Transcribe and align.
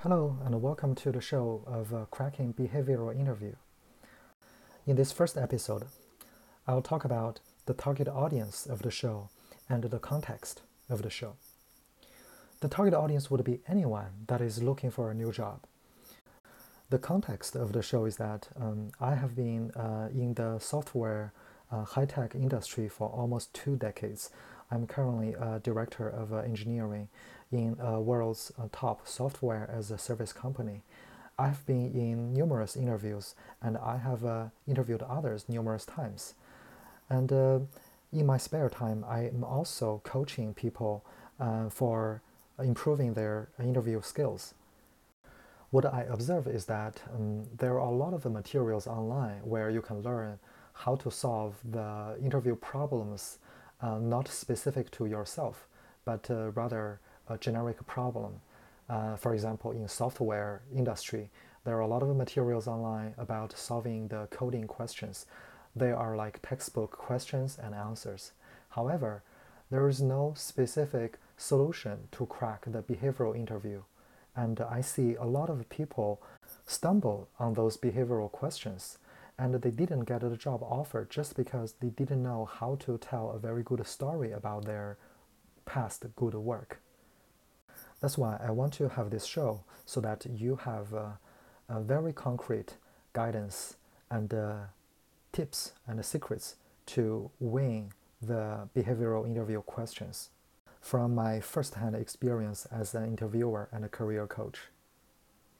Hello, 0.00 0.36
and 0.44 0.60
welcome 0.60 0.94
to 0.96 1.10
the 1.10 1.22
show 1.22 1.64
of 1.66 1.94
uh, 1.94 2.04
Cracking 2.10 2.52
Behavioral 2.52 3.18
Interview. 3.18 3.54
In 4.86 4.94
this 4.94 5.10
first 5.10 5.38
episode, 5.38 5.84
I'll 6.66 6.82
talk 6.82 7.06
about 7.06 7.40
the 7.64 7.72
target 7.72 8.06
audience 8.06 8.66
of 8.66 8.82
the 8.82 8.90
show 8.90 9.30
and 9.70 9.84
the 9.84 9.98
context 9.98 10.60
of 10.90 11.00
the 11.00 11.08
show. 11.08 11.36
The 12.60 12.68
target 12.68 12.92
audience 12.92 13.30
would 13.30 13.42
be 13.42 13.60
anyone 13.66 14.26
that 14.26 14.42
is 14.42 14.62
looking 14.62 14.90
for 14.90 15.10
a 15.10 15.14
new 15.14 15.32
job. 15.32 15.60
The 16.90 16.98
context 16.98 17.56
of 17.56 17.72
the 17.72 17.82
show 17.82 18.04
is 18.04 18.16
that 18.18 18.48
um, 18.54 18.90
I 19.00 19.14
have 19.14 19.34
been 19.34 19.70
uh, 19.70 20.08
in 20.12 20.34
the 20.34 20.58
software 20.58 21.32
uh, 21.70 21.84
high 21.84 22.04
tech 22.04 22.34
industry 22.34 22.88
for 22.88 23.08
almost 23.08 23.52
two 23.54 23.76
decades. 23.76 24.30
I'm 24.70 24.86
currently 24.86 25.34
a 25.34 25.60
director 25.62 26.08
of 26.08 26.32
uh, 26.32 26.38
engineering 26.38 27.08
in 27.52 27.76
a 27.80 28.00
world's 28.00 28.52
uh, 28.58 28.68
top 28.72 29.06
software 29.06 29.70
as 29.72 29.90
a 29.90 29.98
service 29.98 30.32
company. 30.32 30.82
I've 31.38 31.64
been 31.66 31.92
in 31.92 32.32
numerous 32.32 32.76
interviews 32.76 33.34
and 33.62 33.76
I 33.76 33.98
have 33.98 34.24
uh, 34.24 34.46
interviewed 34.66 35.02
others 35.02 35.44
numerous 35.48 35.84
times. 35.84 36.34
And 37.10 37.32
uh, 37.32 37.58
in 38.12 38.26
my 38.26 38.38
spare 38.38 38.70
time, 38.70 39.04
I 39.06 39.26
am 39.26 39.44
also 39.44 40.00
coaching 40.02 40.54
people 40.54 41.04
uh, 41.38 41.68
for 41.68 42.22
improving 42.58 43.14
their 43.14 43.48
interview 43.62 44.00
skills. 44.02 44.54
What 45.70 45.84
I 45.84 46.06
observe 46.08 46.46
is 46.46 46.64
that 46.66 47.02
um, 47.14 47.44
there 47.58 47.74
are 47.74 47.86
a 47.86 47.90
lot 47.90 48.14
of 48.14 48.24
materials 48.24 48.86
online 48.86 49.40
where 49.44 49.68
you 49.68 49.82
can 49.82 50.00
learn 50.00 50.38
how 50.76 50.94
to 50.96 51.10
solve 51.10 51.56
the 51.64 52.16
interview 52.22 52.54
problems 52.54 53.38
uh, 53.80 53.98
not 53.98 54.28
specific 54.28 54.90
to 54.90 55.06
yourself, 55.06 55.66
but 56.04 56.30
uh, 56.30 56.50
rather 56.52 57.00
a 57.28 57.38
generic 57.38 57.84
problem. 57.86 58.40
Uh, 58.88 59.16
for 59.16 59.34
example, 59.34 59.72
in 59.72 59.88
software 59.88 60.62
industry, 60.74 61.30
there 61.64 61.76
are 61.76 61.80
a 61.80 61.86
lot 61.86 62.02
of 62.02 62.16
materials 62.16 62.68
online 62.68 63.14
about 63.18 63.56
solving 63.56 64.08
the 64.08 64.28
coding 64.30 64.66
questions. 64.66 65.26
They 65.74 65.90
are 65.92 66.16
like 66.16 66.40
textbook 66.42 66.92
questions 66.92 67.58
and 67.62 67.74
answers. 67.74 68.32
However, 68.70 69.22
there 69.70 69.88
is 69.88 70.00
no 70.00 70.34
specific 70.36 71.18
solution 71.36 72.08
to 72.12 72.26
crack 72.26 72.64
the 72.66 72.82
behavioral 72.82 73.36
interview. 73.36 73.82
And 74.36 74.60
I 74.60 74.80
see 74.80 75.16
a 75.16 75.24
lot 75.24 75.50
of 75.50 75.68
people 75.68 76.22
stumble 76.66 77.28
on 77.38 77.54
those 77.54 77.76
behavioral 77.76 78.30
questions 78.30 78.98
and 79.38 79.54
they 79.54 79.70
didn't 79.70 80.04
get 80.04 80.22
a 80.22 80.36
job 80.36 80.62
offer 80.62 81.06
just 81.08 81.36
because 81.36 81.74
they 81.80 81.88
didn't 81.88 82.22
know 82.22 82.46
how 82.46 82.76
to 82.76 82.98
tell 82.98 83.30
a 83.30 83.38
very 83.38 83.62
good 83.62 83.86
story 83.86 84.32
about 84.32 84.64
their 84.64 84.96
past 85.64 86.04
good 86.16 86.34
work. 86.34 86.80
That's 88.00 88.16
why 88.16 88.38
I 88.42 88.50
want 88.50 88.72
to 88.74 88.88
have 88.90 89.10
this 89.10 89.26
show 89.26 89.64
so 89.84 90.00
that 90.00 90.26
you 90.26 90.56
have 90.56 90.92
a, 90.92 91.18
a 91.68 91.80
very 91.80 92.12
concrete 92.12 92.76
guidance 93.12 93.76
and 94.10 94.32
uh, 94.32 94.56
tips 95.32 95.72
and 95.86 96.04
secrets 96.04 96.56
to 96.86 97.30
win 97.40 97.92
the 98.22 98.68
behavioral 98.74 99.26
interview 99.26 99.60
questions 99.60 100.30
from 100.80 101.14
my 101.14 101.40
first-hand 101.40 101.96
experience 101.96 102.66
as 102.70 102.94
an 102.94 103.04
interviewer 103.04 103.68
and 103.72 103.84
a 103.84 103.88
career 103.88 104.26
coach. 104.26 104.58